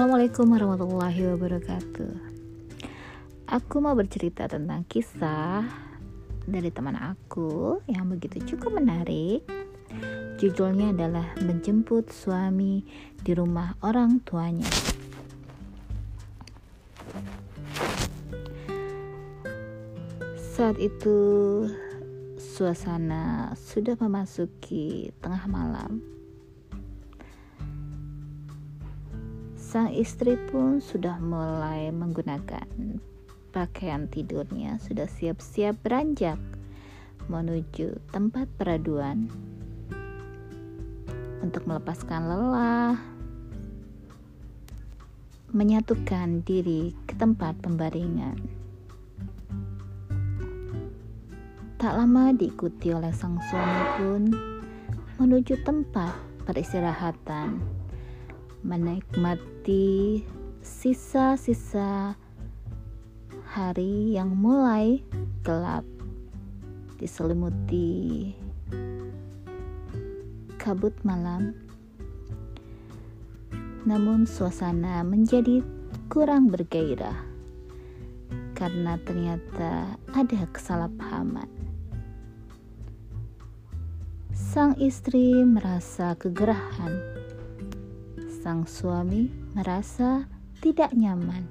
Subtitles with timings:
[0.00, 2.12] Assalamualaikum warahmatullahi wabarakatuh.
[3.52, 5.68] Aku mau bercerita tentang kisah
[6.48, 9.44] dari teman aku yang begitu cukup menarik.
[10.40, 12.80] Judulnya adalah menjemput suami
[13.20, 14.64] di rumah orang tuanya.
[20.40, 21.20] Saat itu
[22.40, 26.19] suasana sudah memasuki tengah malam
[29.70, 32.66] Sang istri pun sudah mulai menggunakan
[33.54, 36.42] pakaian tidurnya, sudah siap-siap beranjak
[37.30, 39.30] menuju tempat peraduan
[41.38, 42.98] untuk melepaskan lelah,
[45.54, 48.42] menyatukan diri ke tempat pembaringan.
[51.78, 54.22] Tak lama diikuti oleh sang suami pun
[55.22, 56.10] menuju tempat
[56.42, 57.79] peristirahatan
[58.60, 60.20] menikmati
[60.60, 62.12] sisa-sisa
[63.50, 65.00] hari yang mulai
[65.42, 65.82] gelap
[67.00, 68.30] diselimuti
[70.60, 71.56] kabut malam.
[73.88, 75.64] Namun suasana menjadi
[76.12, 77.16] kurang bergairah
[78.52, 81.48] karena ternyata ada kesalahpahaman.
[84.36, 87.09] Sang istri merasa kegerahan
[88.40, 90.24] sang suami merasa
[90.64, 91.44] tidak nyaman.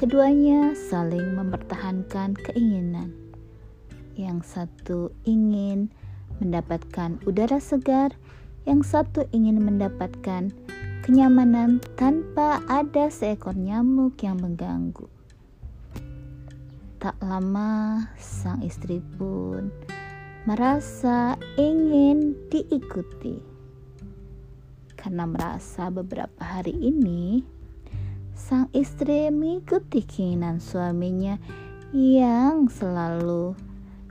[0.00, 3.12] Keduanya saling mempertahankan keinginan.
[4.16, 5.92] Yang satu ingin
[6.40, 8.16] mendapatkan udara segar,
[8.64, 10.48] yang satu ingin mendapatkan
[11.04, 15.04] kenyamanan tanpa ada seekor nyamuk yang mengganggu.
[16.96, 19.68] Tak lama, sang istri pun
[20.48, 23.49] merasa ingin diikuti
[25.00, 27.40] karena merasa beberapa hari ini
[28.36, 31.40] sang istri mengikuti keinginan suaminya
[31.96, 33.56] yang selalu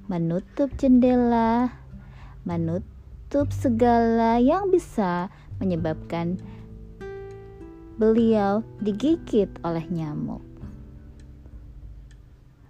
[0.09, 1.69] menutup jendela,
[2.41, 5.29] menutup segala yang bisa
[5.61, 6.41] menyebabkan
[8.01, 10.41] beliau digigit oleh nyamuk.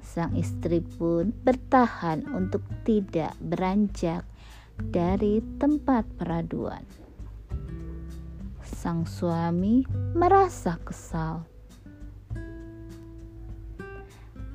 [0.04, 4.28] Sang istri pun bertahan untuk tidak beranjak
[4.76, 6.99] dari tempat peraduan
[8.80, 9.84] sang suami
[10.16, 11.44] merasa kesal.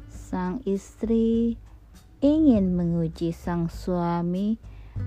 [0.08, 1.60] Sang istri
[2.24, 4.56] ingin menguji sang suami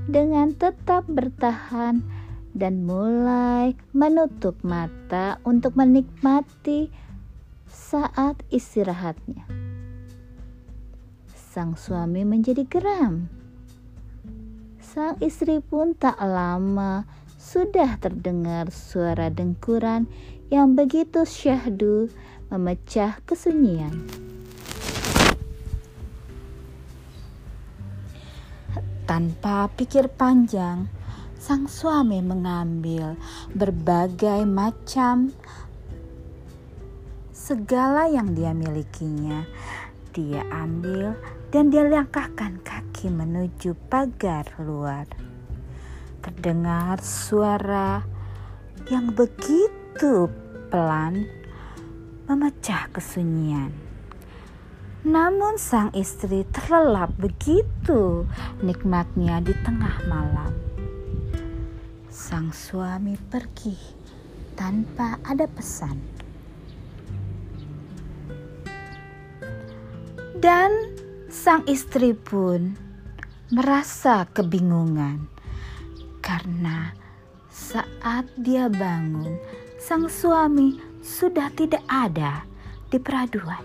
[0.06, 2.06] dengan tetap bertahan
[2.54, 6.94] dan mulai menutup mata untuk menikmati
[7.66, 9.50] saat istirahatnya.
[11.34, 13.34] Sang suami menjadi geram.
[14.78, 17.17] Sang istri pun tak lama
[17.48, 20.04] sudah terdengar suara dengkuran
[20.52, 22.12] yang begitu syahdu
[22.52, 24.04] memecah kesunyian.
[29.08, 30.92] Tanpa pikir panjang,
[31.40, 33.16] sang suami mengambil
[33.56, 35.32] berbagai macam
[37.32, 39.48] segala yang dia milikinya.
[40.12, 41.16] Dia ambil
[41.56, 45.27] dan dia langkahkan kaki menuju pagar luar
[46.28, 48.04] terdengar suara
[48.92, 50.28] yang begitu
[50.68, 51.24] pelan
[52.28, 53.72] memecah kesunyian.
[55.08, 58.28] Namun sang istri terlelap begitu
[58.60, 60.52] nikmatnya di tengah malam.
[62.12, 63.80] Sang suami pergi
[64.60, 65.96] tanpa ada pesan.
[70.36, 70.92] Dan
[71.32, 72.76] sang istri pun
[73.48, 75.37] merasa kebingungan
[76.28, 76.92] karena
[77.48, 79.40] saat dia bangun,
[79.80, 82.44] sang suami sudah tidak ada
[82.92, 83.64] di peraduan.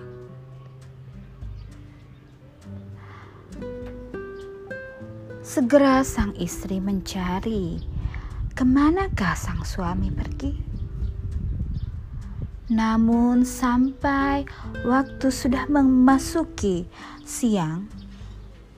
[5.43, 7.83] Segera sang istri mencari
[8.55, 10.55] ke manakah sang suami pergi.
[12.73, 14.47] Namun sampai
[14.87, 16.87] waktu sudah memasuki
[17.27, 17.91] siang,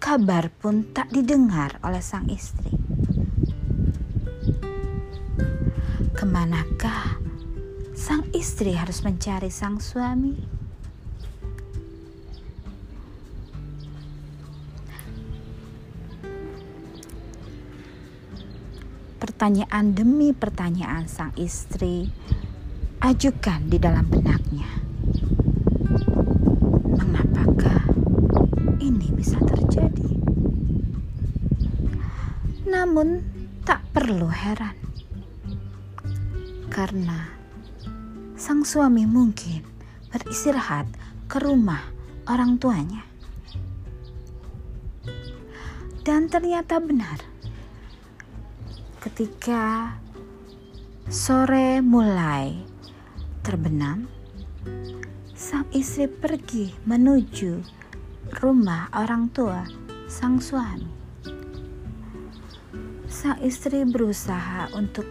[0.00, 2.83] kabar pun tak didengar oleh sang istri.
[6.24, 7.20] Ke manakah
[7.92, 10.32] sang istri harus mencari sang suami?
[19.20, 22.08] Pertanyaan demi pertanyaan sang istri
[23.04, 24.80] ajukan di dalam benaknya.
[27.04, 27.84] Mengapakah
[28.80, 30.08] ini bisa terjadi?
[32.64, 33.20] Namun,
[33.68, 34.83] tak perlu heran
[36.74, 37.30] karena
[38.34, 39.62] sang suami mungkin
[40.10, 40.90] beristirahat
[41.30, 41.78] ke rumah
[42.26, 43.06] orang tuanya.
[46.02, 47.22] Dan ternyata benar,
[48.98, 49.94] ketika
[51.06, 52.58] sore mulai
[53.46, 54.10] terbenam,
[55.30, 57.62] sang istri pergi menuju
[58.42, 59.62] rumah orang tua
[60.10, 60.90] sang suami.
[63.06, 65.06] Sang istri berusaha untuk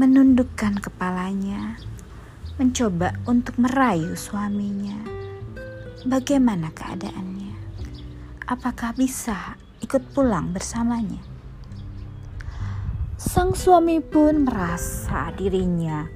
[0.00, 1.76] menundukkan kepalanya,
[2.56, 4.96] mencoba untuk merayu suaminya.
[6.08, 7.52] Bagaimana keadaannya?
[8.48, 11.20] Apakah bisa ikut pulang bersamanya?
[13.20, 16.08] Sang suami pun merasa dirinya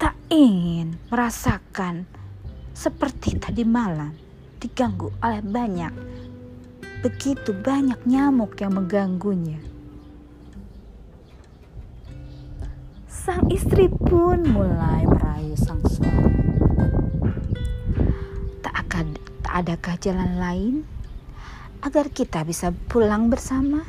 [0.00, 2.08] tak ingin merasakan
[2.72, 4.16] seperti tadi malam
[4.56, 5.92] diganggu oleh banyak
[7.04, 9.73] begitu banyak nyamuk yang mengganggunya.
[13.24, 16.44] Sang istri pun mulai merayu sang suami.
[18.60, 20.74] Tak akan tak adakah jalan lain
[21.80, 23.80] agar kita bisa pulang bersama?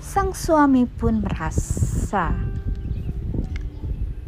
[0.00, 2.32] Sang suami pun merasa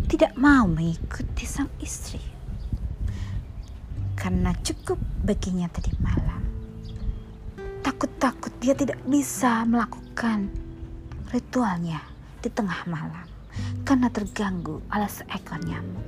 [0.04, 2.20] tidak mau mengikuti sang istri
[4.20, 6.44] karena cukup baginya tadi malam.
[7.80, 10.52] Takut-takut dia tidak bisa melakukan
[11.32, 12.04] ritualnya
[12.44, 13.35] di tengah malam
[13.86, 16.06] karena terganggu oleh seekor nyamuk.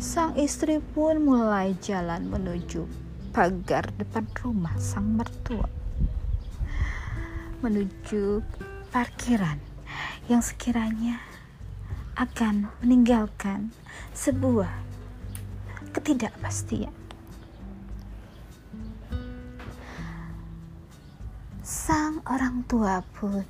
[0.00, 2.88] Sang istri pun mulai jalan menuju
[3.36, 5.68] pagar depan rumah sang mertua.
[7.60, 8.40] Menuju
[8.88, 9.60] parkiran
[10.26, 11.20] yang sekiranya
[12.16, 13.72] akan meninggalkan
[14.16, 14.72] sebuah
[15.92, 16.96] ketidakpastian.
[21.60, 23.46] Sang orang tua pun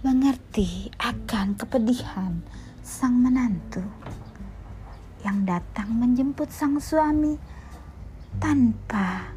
[0.00, 2.40] mengerti akan kepedihan
[2.80, 3.84] sang menantu
[5.20, 7.36] yang datang menjemput sang suami
[8.40, 9.28] tanpa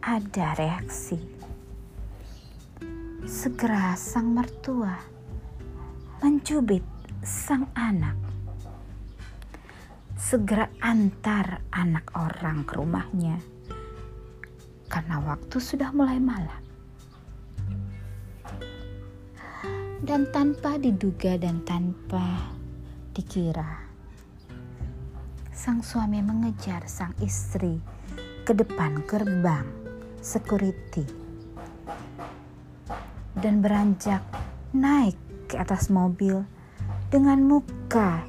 [0.00, 1.20] ada reaksi.
[3.28, 4.96] Segera sang mertua
[6.24, 6.88] mencubit
[7.20, 8.16] sang anak.
[10.16, 13.36] Segera antar anak orang ke rumahnya
[14.88, 16.67] karena waktu sudah mulai malam.
[19.98, 22.54] Dan tanpa diduga dan tanpa
[23.10, 23.82] dikira.
[25.50, 27.82] Sang suami mengejar sang istri
[28.46, 29.66] ke depan gerbang
[30.22, 31.02] security
[33.42, 34.22] dan beranjak
[34.70, 35.18] naik
[35.50, 36.46] ke atas mobil
[37.10, 38.22] dengan muka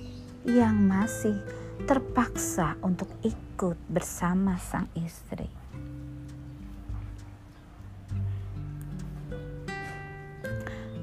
[0.49, 1.37] yang masih
[1.85, 5.58] terpaksa untuk ikut bersama sang istri.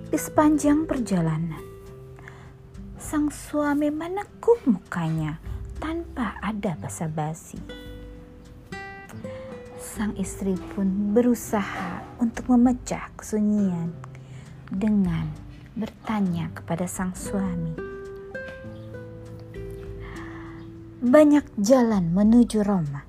[0.06, 1.58] Di sepanjang perjalanan,
[2.94, 5.42] sang suami menekuk mukanya
[5.82, 7.58] tanpa ada basa-basi.
[9.74, 13.90] Sang istri pun berusaha untuk memecah kesunyian
[14.70, 15.26] dengan
[15.74, 17.74] bertanya kepada sang suami.
[21.02, 23.02] Banyak jalan menuju Roma.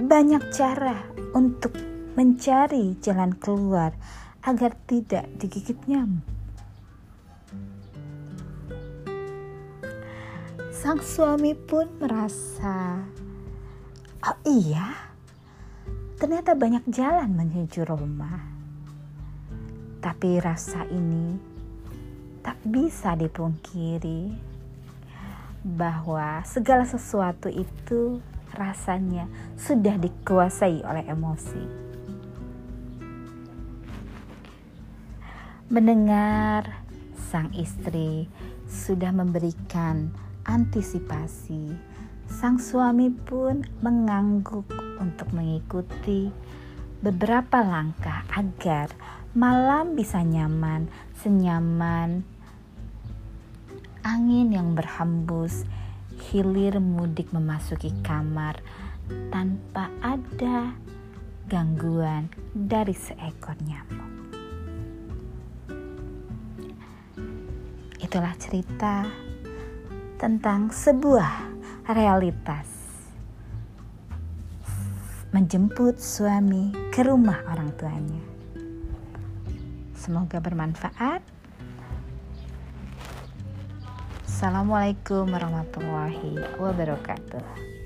[0.00, 1.04] Banyak cara
[1.36, 3.94] untuk mencari jalan keluar
[4.42, 6.26] agar tidak digigit nyamuk.
[10.74, 13.06] Sang suami pun merasa,
[14.26, 15.14] oh iya,
[16.18, 18.50] ternyata banyak jalan menuju Roma.
[20.02, 21.38] Tapi rasa ini
[22.42, 24.34] tak bisa dipungkiri
[25.62, 28.18] bahwa segala sesuatu itu
[28.58, 31.87] rasanya sudah dikuasai oleh emosi.
[35.68, 36.80] Mendengar
[37.28, 38.24] sang istri
[38.64, 40.08] sudah memberikan
[40.48, 41.76] antisipasi,
[42.24, 44.64] sang suami pun mengangguk
[44.96, 46.32] untuk mengikuti
[47.04, 48.88] beberapa langkah agar
[49.36, 50.88] malam bisa nyaman,
[51.20, 52.24] senyaman
[54.08, 55.68] angin yang berhembus,
[56.32, 58.56] hilir mudik memasuki kamar
[59.28, 60.72] tanpa ada
[61.44, 64.27] gangguan dari seekor nyamuk.
[68.08, 69.04] Itulah cerita
[70.16, 71.44] tentang sebuah
[71.92, 72.64] realitas
[75.28, 78.24] menjemput suami ke rumah orang tuanya.
[79.92, 81.20] Semoga bermanfaat.
[84.24, 87.77] Assalamualaikum warahmatullahi wabarakatuh.